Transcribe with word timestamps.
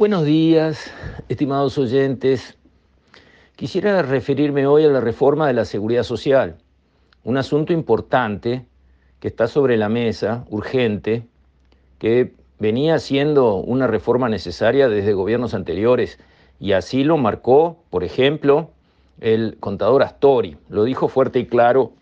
Buenos 0.00 0.24
días, 0.24 0.90
estimados 1.28 1.76
oyentes. 1.76 2.56
Quisiera 3.54 4.00
referirme 4.00 4.66
hoy 4.66 4.86
a 4.86 4.88
la 4.88 5.02
reforma 5.02 5.46
de 5.46 5.52
la 5.52 5.66
seguridad 5.66 6.04
social, 6.04 6.56
un 7.22 7.36
asunto 7.36 7.74
importante 7.74 8.64
que 9.20 9.28
está 9.28 9.46
sobre 9.46 9.76
la 9.76 9.90
mesa, 9.90 10.46
urgente, 10.48 11.26
que 11.98 12.32
venía 12.58 12.98
siendo 12.98 13.56
una 13.56 13.86
reforma 13.86 14.30
necesaria 14.30 14.88
desde 14.88 15.12
gobiernos 15.12 15.52
anteriores 15.52 16.18
y 16.58 16.72
así 16.72 17.04
lo 17.04 17.18
marcó, 17.18 17.76
por 17.90 18.02
ejemplo, 18.02 18.70
el 19.20 19.58
contador 19.60 20.02
Astori. 20.02 20.56
Lo 20.70 20.84
dijo 20.84 21.08
fuerte 21.08 21.40
y 21.40 21.46
claro, 21.46 21.92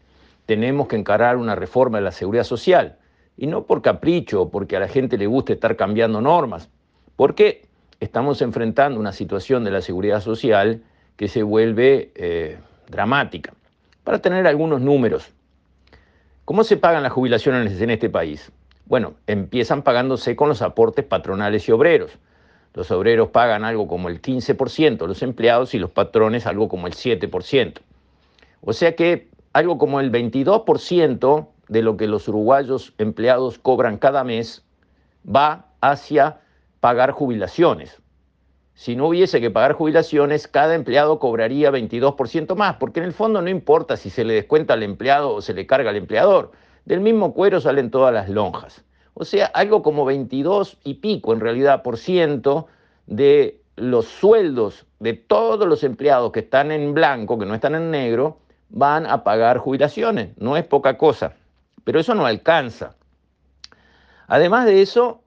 tenemos 0.46 0.86
que 0.86 0.94
encarar 0.94 1.36
una 1.36 1.56
reforma 1.56 1.98
de 1.98 2.04
la 2.04 2.12
seguridad 2.12 2.44
social. 2.44 2.96
Y 3.36 3.48
no 3.48 3.64
por 3.64 3.82
capricho, 3.82 4.50
porque 4.50 4.76
a 4.76 4.80
la 4.80 4.86
gente 4.86 5.18
le 5.18 5.26
guste 5.26 5.54
estar 5.54 5.74
cambiando 5.74 6.20
normas, 6.20 6.70
porque 7.16 7.67
estamos 8.00 8.42
enfrentando 8.42 9.00
una 9.00 9.12
situación 9.12 9.64
de 9.64 9.70
la 9.70 9.82
seguridad 9.82 10.20
social 10.20 10.82
que 11.16 11.28
se 11.28 11.42
vuelve 11.42 12.12
eh, 12.14 12.58
dramática. 12.88 13.52
Para 14.04 14.20
tener 14.20 14.46
algunos 14.46 14.80
números, 14.80 15.30
¿cómo 16.44 16.64
se 16.64 16.76
pagan 16.76 17.02
las 17.02 17.12
jubilaciones 17.12 17.80
en 17.80 17.90
este 17.90 18.08
país? 18.08 18.50
Bueno, 18.86 19.14
empiezan 19.26 19.82
pagándose 19.82 20.36
con 20.36 20.48
los 20.48 20.62
aportes 20.62 21.04
patronales 21.04 21.68
y 21.68 21.72
obreros. 21.72 22.12
Los 22.74 22.90
obreros 22.90 23.30
pagan 23.30 23.64
algo 23.64 23.88
como 23.88 24.08
el 24.08 24.22
15%, 24.22 25.06
los 25.06 25.22
empleados 25.22 25.74
y 25.74 25.78
los 25.78 25.90
patrones 25.90 26.46
algo 26.46 26.68
como 26.68 26.86
el 26.86 26.94
7%. 26.94 27.80
O 28.60 28.72
sea 28.72 28.94
que 28.94 29.28
algo 29.52 29.78
como 29.78 30.00
el 30.00 30.12
22% 30.12 31.48
de 31.68 31.82
lo 31.82 31.96
que 31.96 32.06
los 32.06 32.28
uruguayos 32.28 32.94
empleados 32.98 33.58
cobran 33.58 33.98
cada 33.98 34.24
mes 34.24 34.64
va 35.26 35.66
hacia 35.80 36.40
pagar 36.80 37.12
jubilaciones. 37.12 38.00
Si 38.74 38.94
no 38.94 39.08
hubiese 39.08 39.40
que 39.40 39.50
pagar 39.50 39.72
jubilaciones, 39.72 40.46
cada 40.46 40.74
empleado 40.74 41.18
cobraría 41.18 41.72
22% 41.72 42.54
más, 42.54 42.76
porque 42.76 43.00
en 43.00 43.06
el 43.06 43.12
fondo 43.12 43.42
no 43.42 43.50
importa 43.50 43.96
si 43.96 44.08
se 44.08 44.24
le 44.24 44.34
descuenta 44.34 44.74
al 44.74 44.84
empleado 44.84 45.34
o 45.34 45.42
se 45.42 45.52
le 45.52 45.66
carga 45.66 45.90
al 45.90 45.96
empleador. 45.96 46.52
Del 46.84 47.00
mismo 47.00 47.34
cuero 47.34 47.60
salen 47.60 47.90
todas 47.90 48.14
las 48.14 48.28
lonjas. 48.28 48.84
O 49.14 49.24
sea, 49.24 49.46
algo 49.46 49.82
como 49.82 50.04
22 50.04 50.78
y 50.84 50.94
pico 50.94 51.32
en 51.32 51.40
realidad 51.40 51.82
por 51.82 51.98
ciento 51.98 52.68
de 53.08 53.60
los 53.74 54.06
sueldos 54.06 54.86
de 55.00 55.14
todos 55.14 55.66
los 55.66 55.82
empleados 55.82 56.30
que 56.30 56.40
están 56.40 56.70
en 56.70 56.94
blanco, 56.94 57.38
que 57.38 57.46
no 57.46 57.54
están 57.54 57.74
en 57.74 57.90
negro, 57.90 58.38
van 58.68 59.06
a 59.06 59.24
pagar 59.24 59.58
jubilaciones. 59.58 60.36
No 60.38 60.56
es 60.56 60.64
poca 60.64 60.96
cosa, 60.96 61.34
pero 61.82 61.98
eso 61.98 62.14
no 62.14 62.26
alcanza. 62.26 62.94
Además 64.28 64.66
de 64.66 64.82
eso, 64.82 65.22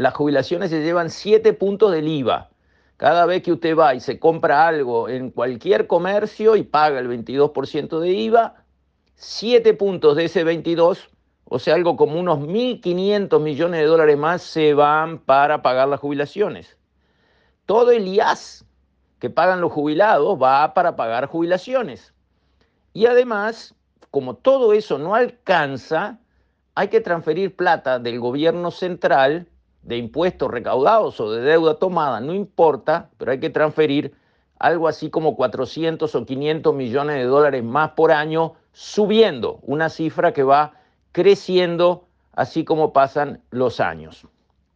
las 0.00 0.14
jubilaciones 0.14 0.70
se 0.70 0.82
llevan 0.82 1.10
7 1.10 1.52
puntos 1.52 1.92
del 1.92 2.08
IVA. 2.08 2.48
Cada 2.96 3.26
vez 3.26 3.42
que 3.42 3.52
usted 3.52 3.76
va 3.76 3.94
y 3.94 4.00
se 4.00 4.18
compra 4.18 4.66
algo 4.66 5.10
en 5.10 5.30
cualquier 5.30 5.86
comercio 5.86 6.56
y 6.56 6.62
paga 6.62 6.98
el 7.00 7.08
22% 7.08 8.00
de 8.00 8.08
IVA, 8.08 8.64
7 9.16 9.74
puntos 9.74 10.16
de 10.16 10.24
ese 10.24 10.42
22, 10.42 11.10
o 11.44 11.58
sea, 11.58 11.74
algo 11.74 11.98
como 11.98 12.18
unos 12.18 12.38
1.500 12.38 13.40
millones 13.40 13.80
de 13.80 13.86
dólares 13.86 14.16
más 14.16 14.40
se 14.40 14.72
van 14.72 15.18
para 15.18 15.60
pagar 15.60 15.88
las 15.88 16.00
jubilaciones. 16.00 16.78
Todo 17.66 17.90
el 17.90 18.08
IAS 18.08 18.64
que 19.18 19.28
pagan 19.28 19.60
los 19.60 19.70
jubilados 19.70 20.40
va 20.40 20.72
para 20.72 20.96
pagar 20.96 21.26
jubilaciones. 21.26 22.14
Y 22.94 23.04
además, 23.04 23.74
como 24.10 24.34
todo 24.34 24.72
eso 24.72 24.98
no 24.98 25.14
alcanza, 25.14 26.18
hay 26.74 26.88
que 26.88 27.02
transferir 27.02 27.54
plata 27.54 27.98
del 27.98 28.18
gobierno 28.18 28.70
central 28.70 29.49
de 29.82 29.96
impuestos 29.96 30.50
recaudados 30.50 31.20
o 31.20 31.30
de 31.30 31.40
deuda 31.40 31.74
tomada, 31.74 32.20
no 32.20 32.34
importa, 32.34 33.10
pero 33.18 33.32
hay 33.32 33.40
que 33.40 33.50
transferir 33.50 34.14
algo 34.58 34.88
así 34.88 35.08
como 35.08 35.36
400 35.36 36.14
o 36.14 36.26
500 36.26 36.74
millones 36.74 37.16
de 37.16 37.24
dólares 37.24 37.64
más 37.64 37.92
por 37.92 38.12
año, 38.12 38.54
subiendo 38.72 39.58
una 39.62 39.88
cifra 39.88 40.32
que 40.32 40.42
va 40.42 40.74
creciendo 41.12 42.04
así 42.34 42.64
como 42.64 42.92
pasan 42.92 43.40
los 43.50 43.80
años. 43.80 44.26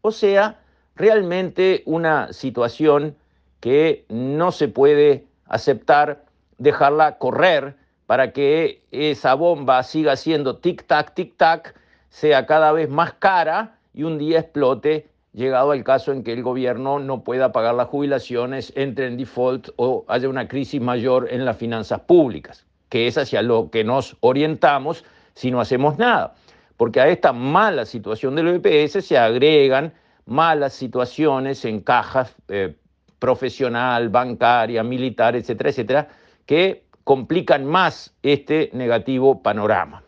O 0.00 0.10
sea, 0.10 0.58
realmente 0.96 1.82
una 1.86 2.32
situación 2.32 3.16
que 3.60 4.04
no 4.08 4.52
se 4.52 4.68
puede 4.68 5.26
aceptar 5.46 6.24
dejarla 6.58 7.18
correr 7.18 7.76
para 8.06 8.32
que 8.32 8.82
esa 8.90 9.34
bomba 9.34 9.82
siga 9.82 10.16
siendo 10.16 10.60
tic-tac, 10.60 11.14
tic-tac, 11.14 11.74
sea 12.10 12.46
cada 12.46 12.72
vez 12.72 12.88
más 12.88 13.14
cara 13.14 13.78
y 13.94 14.02
un 14.02 14.18
día 14.18 14.40
explote, 14.40 15.06
llegado 15.32 15.70
al 15.70 15.84
caso 15.84 16.12
en 16.12 16.22
que 16.22 16.32
el 16.32 16.42
gobierno 16.42 16.98
no 16.98 17.22
pueda 17.22 17.52
pagar 17.52 17.74
las 17.74 17.88
jubilaciones, 17.88 18.72
entre 18.76 19.06
en 19.06 19.16
default 19.16 19.70
o 19.76 20.04
haya 20.08 20.28
una 20.28 20.48
crisis 20.48 20.80
mayor 20.80 21.28
en 21.30 21.44
las 21.44 21.56
finanzas 21.56 22.00
públicas, 22.00 22.66
que 22.88 23.06
es 23.06 23.16
hacia 23.16 23.42
lo 23.42 23.70
que 23.70 23.84
nos 23.84 24.16
orientamos 24.20 25.04
si 25.34 25.50
no 25.50 25.60
hacemos 25.60 25.98
nada. 25.98 26.34
Porque 26.76 27.00
a 27.00 27.08
esta 27.08 27.32
mala 27.32 27.84
situación 27.86 28.34
del 28.34 28.60
EPS 28.62 29.04
se 29.04 29.16
agregan 29.16 29.92
malas 30.26 30.72
situaciones 30.72 31.64
en 31.64 31.80
cajas 31.80 32.34
eh, 32.48 32.74
profesional, 33.18 34.08
bancaria, 34.08 34.82
militar, 34.82 35.36
etcétera, 35.36 35.70
etcétera, 35.70 36.08
que 36.46 36.84
complican 37.04 37.64
más 37.64 38.14
este 38.22 38.70
negativo 38.72 39.42
panorama. 39.42 40.03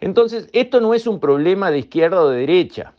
Entonces, 0.00 0.48
esto 0.52 0.80
no 0.80 0.94
es 0.94 1.06
un 1.06 1.20
problema 1.20 1.70
de 1.70 1.78
izquierda 1.78 2.20
o 2.22 2.28
de 2.28 2.40
derecha, 2.40 2.92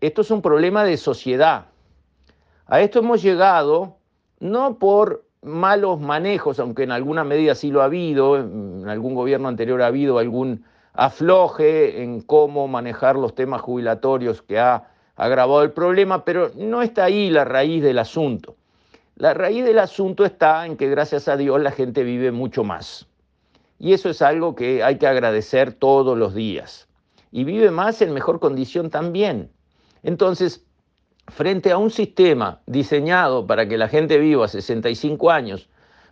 esto 0.00 0.22
es 0.22 0.30
un 0.30 0.42
problema 0.42 0.84
de 0.84 0.96
sociedad. 0.96 1.66
A 2.66 2.80
esto 2.80 3.00
hemos 3.00 3.22
llegado 3.22 3.96
no 4.38 4.78
por 4.78 5.24
malos 5.42 6.00
manejos, 6.00 6.60
aunque 6.60 6.84
en 6.84 6.92
alguna 6.92 7.24
medida 7.24 7.54
sí 7.54 7.70
lo 7.70 7.82
ha 7.82 7.86
habido, 7.86 8.36
en 8.36 8.88
algún 8.88 9.14
gobierno 9.14 9.48
anterior 9.48 9.82
ha 9.82 9.86
habido 9.86 10.18
algún 10.18 10.64
afloje 10.92 12.02
en 12.02 12.20
cómo 12.20 12.68
manejar 12.68 13.16
los 13.16 13.34
temas 13.34 13.60
jubilatorios 13.60 14.42
que 14.42 14.58
ha 14.58 14.88
agravado 15.16 15.62
el 15.62 15.72
problema, 15.72 16.24
pero 16.24 16.50
no 16.54 16.82
está 16.82 17.04
ahí 17.04 17.30
la 17.30 17.44
raíz 17.44 17.82
del 17.82 17.98
asunto. 17.98 18.56
La 19.16 19.34
raíz 19.34 19.64
del 19.64 19.80
asunto 19.80 20.24
está 20.24 20.64
en 20.64 20.76
que 20.76 20.88
gracias 20.88 21.26
a 21.26 21.36
Dios 21.36 21.60
la 21.60 21.72
gente 21.72 22.04
vive 22.04 22.30
mucho 22.30 22.62
más. 22.62 23.07
Y 23.78 23.92
eso 23.92 24.10
es 24.10 24.22
algo 24.22 24.54
que 24.54 24.82
hay 24.82 24.98
que 24.98 25.06
agradecer 25.06 25.72
todos 25.72 26.18
los 26.18 26.34
días. 26.34 26.88
Y 27.30 27.44
vive 27.44 27.70
más 27.70 28.02
en 28.02 28.12
mejor 28.12 28.40
condición 28.40 28.90
también. 28.90 29.50
Entonces, 30.02 30.64
frente 31.28 31.70
a 31.70 31.78
un 31.78 31.90
sistema 31.90 32.60
diseñado 32.66 33.46
para 33.46 33.68
que 33.68 33.78
la 33.78 33.88
gente 33.88 34.18
viva 34.18 34.46
a 34.46 34.48
65 34.48 35.30
años, 35.30 35.68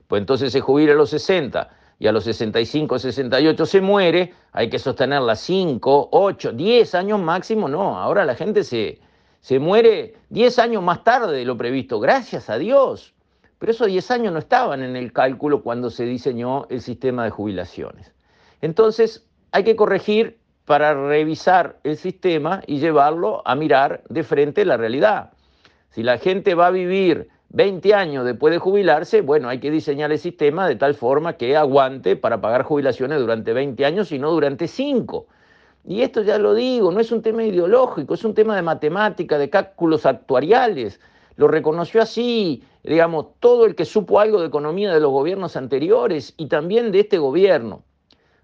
pues 0.08 0.20
entonces 0.20 0.52
se 0.52 0.60
jubila 0.60 0.92
a 0.92 0.96
los 0.96 1.10
60 1.10 1.70
y 1.98 2.06
a 2.06 2.12
los 2.12 2.24
65, 2.24 2.98
68 2.98 3.66
se 3.66 3.80
muere, 3.80 4.34
hay 4.52 4.68
que 4.68 4.78
sostenerla 4.78 5.34
5, 5.34 6.10
8, 6.12 6.52
10 6.52 6.94
años 6.94 7.20
máximo, 7.20 7.68
no, 7.68 7.98
ahora 7.98 8.24
la 8.24 8.34
gente 8.34 8.64
se, 8.64 9.00
se 9.40 9.58
muere 9.58 10.14
10 10.28 10.58
años 10.58 10.82
más 10.82 11.02
tarde 11.04 11.38
de 11.38 11.44
lo 11.44 11.56
previsto, 11.56 11.98
gracias 11.98 12.50
a 12.50 12.58
Dios. 12.58 13.15
Pero 13.58 13.72
esos 13.72 13.86
10 13.86 14.10
años 14.10 14.32
no 14.32 14.38
estaban 14.38 14.82
en 14.82 14.96
el 14.96 15.12
cálculo 15.12 15.62
cuando 15.62 15.90
se 15.90 16.04
diseñó 16.04 16.66
el 16.68 16.82
sistema 16.82 17.24
de 17.24 17.30
jubilaciones. 17.30 18.12
Entonces, 18.60 19.26
hay 19.52 19.64
que 19.64 19.76
corregir 19.76 20.38
para 20.66 20.94
revisar 20.94 21.78
el 21.84 21.96
sistema 21.96 22.60
y 22.66 22.78
llevarlo 22.78 23.42
a 23.46 23.54
mirar 23.54 24.02
de 24.08 24.24
frente 24.24 24.64
la 24.64 24.76
realidad. 24.76 25.30
Si 25.90 26.02
la 26.02 26.18
gente 26.18 26.54
va 26.54 26.66
a 26.66 26.70
vivir 26.70 27.28
20 27.50 27.94
años 27.94 28.24
después 28.24 28.52
de 28.52 28.58
jubilarse, 28.58 29.22
bueno, 29.22 29.48
hay 29.48 29.60
que 29.60 29.70
diseñar 29.70 30.12
el 30.12 30.18
sistema 30.18 30.68
de 30.68 30.76
tal 30.76 30.94
forma 30.94 31.34
que 31.34 31.56
aguante 31.56 32.16
para 32.16 32.40
pagar 32.40 32.64
jubilaciones 32.64 33.20
durante 33.20 33.52
20 33.52 33.84
años 33.86 34.12
y 34.12 34.18
no 34.18 34.30
durante 34.32 34.68
5. 34.68 35.26
Y 35.86 36.02
esto 36.02 36.22
ya 36.22 36.38
lo 36.38 36.54
digo, 36.54 36.90
no 36.90 36.98
es 36.98 37.12
un 37.12 37.22
tema 37.22 37.44
ideológico, 37.44 38.14
es 38.14 38.24
un 38.24 38.34
tema 38.34 38.56
de 38.56 38.62
matemática, 38.62 39.38
de 39.38 39.48
cálculos 39.48 40.04
actuariales. 40.04 41.00
Lo 41.36 41.48
reconoció 41.48 42.02
así, 42.02 42.64
digamos, 42.82 43.26
todo 43.40 43.66
el 43.66 43.74
que 43.74 43.84
supo 43.84 44.20
algo 44.20 44.40
de 44.40 44.46
economía 44.46 44.92
de 44.92 45.00
los 45.00 45.10
gobiernos 45.10 45.56
anteriores 45.56 46.34
y 46.36 46.46
también 46.46 46.92
de 46.92 47.00
este 47.00 47.18
gobierno. 47.18 47.82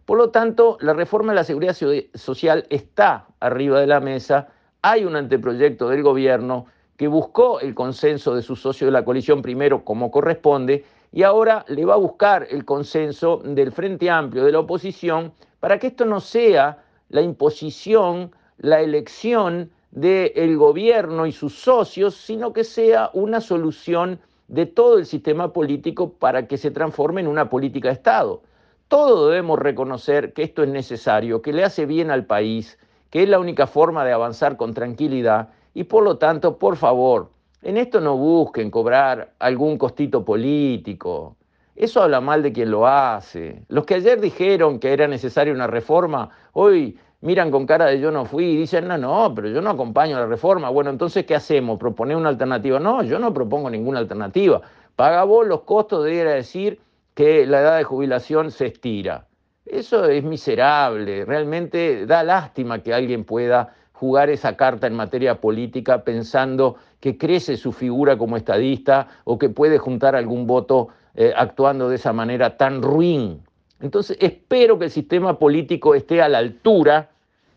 Por 0.04 0.18
lo 0.18 0.30
tanto, 0.30 0.76
la 0.80 0.92
reforma 0.92 1.32
de 1.32 1.36
la 1.36 1.44
seguridad 1.44 1.76
social 2.14 2.66
está 2.70 3.26
arriba 3.40 3.80
de 3.80 3.86
la 3.86 4.00
mesa, 4.00 4.48
hay 4.82 5.04
un 5.04 5.16
anteproyecto 5.16 5.88
del 5.88 6.02
gobierno 6.02 6.66
que 6.96 7.08
buscó 7.08 7.60
el 7.60 7.74
consenso 7.74 8.34
de 8.34 8.42
sus 8.42 8.60
socios 8.60 8.88
de 8.88 8.92
la 8.92 9.04
coalición 9.04 9.42
primero 9.42 9.84
como 9.84 10.10
corresponde 10.10 10.84
y 11.12 11.22
ahora 11.22 11.64
le 11.68 11.84
va 11.84 11.94
a 11.94 11.98
buscar 11.98 12.46
el 12.50 12.64
consenso 12.64 13.40
del 13.44 13.72
Frente 13.72 14.10
Amplio 14.10 14.44
de 14.44 14.52
la 14.52 14.60
oposición 14.60 15.32
para 15.60 15.78
que 15.78 15.88
esto 15.88 16.04
no 16.04 16.20
sea 16.20 16.82
la 17.08 17.22
imposición, 17.22 18.32
la 18.58 18.80
elección 18.80 19.70
del 19.92 20.56
gobierno 20.56 21.26
y 21.26 21.32
sus 21.32 21.54
socios, 21.54 22.16
sino 22.16 22.52
que 22.52 22.64
sea 22.64 23.10
una 23.12 23.40
solución 23.40 24.18
de 24.48 24.66
todo 24.66 24.98
el 24.98 25.06
sistema 25.06 25.52
político 25.52 26.14
para 26.14 26.46
que 26.46 26.58
se 26.58 26.70
transforme 26.70 27.20
en 27.20 27.28
una 27.28 27.48
política 27.48 27.88
de 27.88 27.94
Estado. 27.94 28.42
Todos 28.88 29.30
debemos 29.30 29.58
reconocer 29.58 30.32
que 30.32 30.42
esto 30.42 30.62
es 30.62 30.70
necesario, 30.70 31.40
que 31.40 31.52
le 31.52 31.64
hace 31.64 31.86
bien 31.86 32.10
al 32.10 32.26
país, 32.26 32.78
que 33.10 33.22
es 33.22 33.28
la 33.28 33.38
única 33.38 33.66
forma 33.66 34.04
de 34.04 34.12
avanzar 34.12 34.56
con 34.56 34.74
tranquilidad 34.74 35.50
Y 35.74 35.84
por 35.84 36.02
lo 36.02 36.18
tanto, 36.18 36.58
por 36.58 36.76
favor, 36.76 37.30
en 37.62 37.78
esto 37.78 38.00
no 38.00 38.16
busquen 38.16 38.70
cobrar 38.70 39.32
algún 39.38 39.78
costito 39.78 40.24
político. 40.24 41.36
Eso 41.74 42.02
habla 42.02 42.20
mal 42.20 42.42
de 42.42 42.52
quien 42.52 42.70
lo 42.70 42.86
hace. 42.86 43.64
Los 43.68 43.86
que 43.86 43.94
ayer 43.94 44.20
dijeron 44.20 44.78
que 44.78 44.92
era 44.92 45.08
necesaria 45.08 45.54
una 45.54 45.66
reforma, 45.66 46.28
hoy 46.52 46.98
miran 47.22 47.50
con 47.50 47.66
cara 47.66 47.86
de 47.86 47.98
yo 47.98 48.10
no 48.10 48.26
fui 48.26 48.44
y 48.44 48.56
dicen, 48.56 48.86
no, 48.86 48.98
no, 48.98 49.32
pero 49.34 49.48
yo 49.48 49.62
no 49.62 49.70
acompaño 49.70 50.19
la 50.19 50.26
reforma. 50.26 50.69
Bueno, 50.69 50.90
entonces, 50.90 51.24
¿qué 51.24 51.34
hacemos? 51.34 51.78
¿Proponer 51.78 52.16
una 52.16 52.28
alternativa? 52.28 52.78
No, 52.78 53.02
yo 53.02 53.19
no 53.19 53.32
propongo 53.32 53.70
ninguna 53.70 54.00
alternativa. 54.00 54.60
Paga 54.94 55.24
vos 55.24 55.46
los 55.46 55.62
costos 55.62 56.04
de 56.04 56.14
ir 56.14 56.26
a 56.26 56.34
decir 56.34 56.80
que 57.14 57.46
la 57.46 57.60
edad 57.60 57.78
de 57.78 57.84
jubilación 57.84 58.50
se 58.50 58.66
estira. 58.66 59.26
Eso 59.64 60.04
es 60.06 60.24
miserable, 60.24 61.24
realmente 61.24 62.04
da 62.04 62.24
lástima 62.24 62.82
que 62.82 62.92
alguien 62.92 63.24
pueda 63.24 63.74
jugar 63.92 64.28
esa 64.28 64.56
carta 64.56 64.88
en 64.88 64.94
materia 64.94 65.40
política 65.40 66.02
pensando 66.02 66.76
que 66.98 67.16
crece 67.16 67.56
su 67.56 67.70
figura 67.70 68.19
como 68.19 68.36
estadista 68.36 69.06
o 69.22 69.38
que 69.38 69.48
puede 69.48 69.78
juntar 69.78 70.16
algún 70.16 70.48
voto 70.48 70.88
eh, 71.14 71.32
actuando 71.36 71.88
de 71.88 71.96
esa 71.96 72.12
manera 72.12 72.56
tan 72.56 72.82
ruin. 72.82 73.42
Entonces 73.82 74.17
espero 74.20 74.79
que 74.79 74.87
el 74.87 74.90
sistema 74.90 75.38
político 75.38 75.94
esté 75.94 76.23
a 76.23 76.29
la 76.29 76.38
altura 76.38 77.11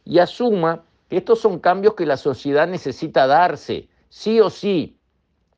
y 0.04 0.18
asuma 0.18 0.84
que 1.08 1.18
estos 1.18 1.40
son 1.40 1.60
cambios 1.60 1.94
que 1.94 2.06
la 2.06 2.18
sociedad 2.18 2.68
necesita 2.68 3.28
darse, 3.28 3.88
sí 4.10 4.42
o 4.42 4.50
sí, 4.50 4.98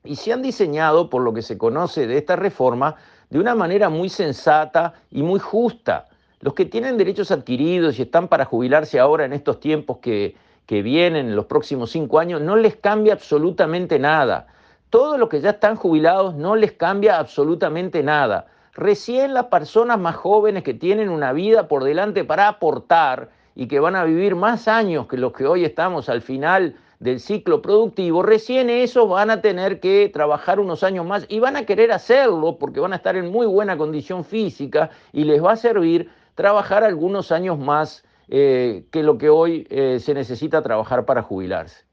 y 0.04 0.16
se 0.18 0.34
han 0.34 0.42
diseñado, 0.42 1.10
por 1.10 1.22
lo 1.22 1.34
que 1.34 1.42
se 1.42 1.58
conoce 1.58 2.06
de 2.06 2.18
esta 2.18 2.36
reforma, 2.36 2.96
de 3.30 3.40
una 3.40 3.56
manera 3.56 3.90
muy 3.90 4.10
sensata 4.10 4.94
y 5.10 5.24
muy 5.24 5.40
justa. 5.40 6.06
Los 6.42 6.54
que 6.54 6.66
tienen 6.66 6.98
derechos 6.98 7.32
adquiridos 7.32 7.98
y 7.98 8.04
están 8.04 8.28
para 8.28 8.46
jubilarse 8.46 9.00
ahora 9.00 9.26
en 9.26 9.34
estos 9.34 9.60
tiempos 9.60 9.98
que, 9.98 10.36
que 10.66 10.82
vienen, 10.82 11.28
en 11.28 11.36
los 11.36 11.46
próximos 11.46 11.92
cinco 11.92 12.20
años, 12.20 12.42
no 12.42 12.58
les 12.58 12.76
cambia 12.76 13.14
absolutamente 13.14 14.00
nada. 14.00 14.48
Todos 14.90 15.18
los 15.18 15.30
que 15.30 15.42
ya 15.42 15.52
están 15.52 15.76
jubilados 15.78 16.36
no 16.36 16.56
les 16.56 16.74
cambia 16.74 17.20
absolutamente 17.20 18.04
nada. 18.04 18.48
Recién 18.78 19.34
las 19.34 19.46
personas 19.46 19.98
más 20.00 20.16
jóvenes 20.16 20.62
que 20.62 20.76
tienen 20.76 21.10
una 21.10 21.34
vida 21.34 21.68
por 21.68 21.84
delante 21.84 22.24
para 22.24 22.48
aportar 22.48 23.32
y 23.56 23.68
que 23.68 23.80
van 23.80 23.96
a 23.96 24.04
vivir 24.04 24.36
más 24.36 24.68
años 24.68 25.08
que 25.08 25.18
los 25.18 25.34
que 25.34 25.48
hoy 25.48 25.66
estamos 25.66 26.10
al 26.10 26.22
final 26.22 26.76
del 27.00 27.20
ciclo 27.20 27.64
productivo, 27.64 28.22
recién 28.22 28.70
esos 28.70 29.10
van 29.10 29.32
a 29.32 29.42
tener 29.42 29.80
que 29.80 30.12
trabajar 30.14 30.60
unos 30.60 30.84
años 30.84 31.08
más 31.08 31.26
y 31.28 31.40
van 31.40 31.56
a 31.56 31.66
querer 31.66 31.92
hacerlo 31.92 32.60
porque 32.60 32.80
van 32.80 32.94
a 32.94 32.98
estar 32.98 33.16
en 33.16 33.32
muy 33.32 33.48
buena 33.48 33.78
condición 33.78 34.24
física 34.24 34.92
y 35.12 35.24
les 35.24 35.44
va 35.44 35.54
a 35.54 35.56
servir 35.56 36.12
trabajar 36.36 36.84
algunos 36.84 37.32
años 37.32 37.58
más 37.58 38.04
eh, 38.28 38.86
que 38.92 39.02
lo 39.02 39.18
que 39.18 39.30
hoy 39.30 39.66
eh, 39.72 39.98
se 40.00 40.14
necesita 40.14 40.62
trabajar 40.62 41.04
para 41.06 41.24
jubilarse. 41.24 41.84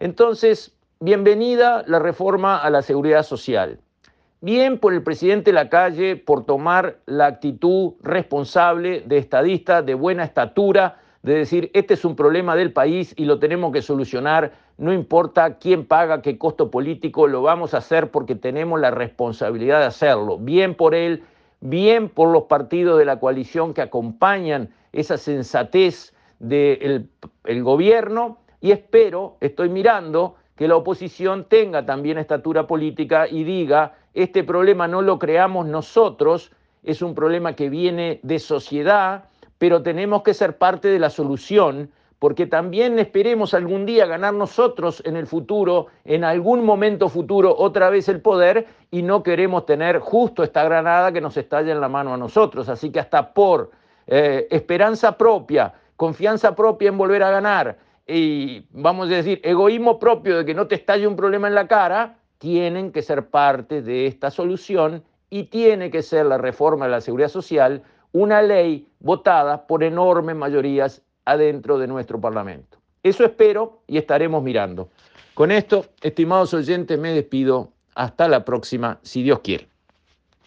Entonces, 0.00 0.74
bienvenida 0.98 1.84
la 1.86 2.00
reforma 2.00 2.58
a 2.58 2.70
la 2.70 2.82
seguridad 2.82 3.22
social. 3.22 3.78
Bien 4.44 4.76
por 4.76 4.92
el 4.92 5.02
presidente 5.02 5.54
Lacalle 5.54 6.16
por 6.16 6.44
tomar 6.44 6.98
la 7.06 7.24
actitud 7.24 7.94
responsable 8.02 9.00
de 9.00 9.16
estadista, 9.16 9.80
de 9.80 9.94
buena 9.94 10.22
estatura, 10.22 10.98
de 11.22 11.32
decir, 11.36 11.70
este 11.72 11.94
es 11.94 12.04
un 12.04 12.14
problema 12.14 12.54
del 12.54 12.70
país 12.70 13.14
y 13.16 13.24
lo 13.24 13.38
tenemos 13.38 13.72
que 13.72 13.80
solucionar, 13.80 14.52
no 14.76 14.92
importa 14.92 15.56
quién 15.56 15.86
paga, 15.86 16.20
qué 16.20 16.36
costo 16.36 16.70
político, 16.70 17.26
lo 17.26 17.40
vamos 17.40 17.72
a 17.72 17.78
hacer 17.78 18.10
porque 18.10 18.34
tenemos 18.34 18.78
la 18.78 18.90
responsabilidad 18.90 19.80
de 19.80 19.86
hacerlo. 19.86 20.36
Bien 20.36 20.74
por 20.74 20.94
él, 20.94 21.22
bien 21.62 22.10
por 22.10 22.28
los 22.28 22.42
partidos 22.42 22.98
de 22.98 23.06
la 23.06 23.18
coalición 23.18 23.72
que 23.72 23.80
acompañan 23.80 24.68
esa 24.92 25.16
sensatez 25.16 26.12
del 26.38 27.08
gobierno 27.62 28.40
y 28.60 28.72
espero, 28.72 29.38
estoy 29.40 29.70
mirando, 29.70 30.34
que 30.54 30.68
la 30.68 30.76
oposición 30.76 31.46
tenga 31.48 31.84
también 31.86 32.18
estatura 32.18 32.66
política 32.66 33.26
y 33.26 33.42
diga, 33.42 33.94
este 34.14 34.44
problema 34.44 34.88
no 34.88 35.02
lo 35.02 35.18
creamos 35.18 35.66
nosotros, 35.66 36.52
es 36.82 37.02
un 37.02 37.14
problema 37.14 37.54
que 37.54 37.68
viene 37.68 38.20
de 38.22 38.38
sociedad, 38.38 39.24
pero 39.58 39.82
tenemos 39.82 40.22
que 40.22 40.34
ser 40.34 40.56
parte 40.56 40.88
de 40.88 40.98
la 40.98 41.10
solución, 41.10 41.90
porque 42.18 42.46
también 42.46 42.98
esperemos 42.98 43.54
algún 43.54 43.84
día 43.84 44.06
ganar 44.06 44.32
nosotros 44.32 45.02
en 45.04 45.16
el 45.16 45.26
futuro, 45.26 45.88
en 46.04 46.24
algún 46.24 46.64
momento 46.64 47.08
futuro, 47.08 47.54
otra 47.56 47.90
vez 47.90 48.08
el 48.08 48.20
poder, 48.20 48.66
y 48.90 49.02
no 49.02 49.22
queremos 49.22 49.66
tener 49.66 49.98
justo 49.98 50.42
esta 50.42 50.64
granada 50.64 51.12
que 51.12 51.20
nos 51.20 51.36
estalle 51.36 51.72
en 51.72 51.80
la 51.80 51.88
mano 51.88 52.14
a 52.14 52.16
nosotros. 52.16 52.68
Así 52.68 52.90
que 52.90 53.00
hasta 53.00 53.34
por 53.34 53.72
eh, 54.06 54.46
esperanza 54.50 55.18
propia, 55.18 55.74
confianza 55.96 56.54
propia 56.54 56.88
en 56.88 56.98
volver 56.98 57.22
a 57.22 57.30
ganar, 57.30 57.78
y 58.06 58.66
vamos 58.70 59.08
a 59.08 59.14
decir, 59.14 59.40
egoísmo 59.42 59.98
propio 59.98 60.38
de 60.38 60.44
que 60.44 60.54
no 60.54 60.66
te 60.66 60.74
estalle 60.74 61.06
un 61.06 61.16
problema 61.16 61.48
en 61.48 61.54
la 61.54 61.66
cara, 61.66 62.18
tienen 62.44 62.92
que 62.92 63.00
ser 63.00 63.28
parte 63.28 63.80
de 63.80 64.06
esta 64.06 64.30
solución 64.30 65.02
y 65.30 65.44
tiene 65.44 65.90
que 65.90 66.02
ser 66.02 66.26
la 66.26 66.36
reforma 66.36 66.84
de 66.84 66.90
la 66.90 67.00
seguridad 67.00 67.30
social 67.30 67.82
una 68.12 68.42
ley 68.42 68.86
votada 69.00 69.66
por 69.66 69.82
enormes 69.82 70.36
mayorías 70.36 71.00
adentro 71.24 71.78
de 71.78 71.86
nuestro 71.86 72.20
Parlamento. 72.20 72.76
Eso 73.02 73.24
espero 73.24 73.80
y 73.86 73.96
estaremos 73.96 74.42
mirando. 74.42 74.90
Con 75.32 75.50
esto, 75.52 75.86
estimados 76.02 76.52
oyentes, 76.52 76.98
me 76.98 77.12
despido. 77.14 77.70
Hasta 77.94 78.28
la 78.28 78.44
próxima, 78.44 78.98
si 79.00 79.22
Dios 79.22 79.38
quiere. 79.38 79.66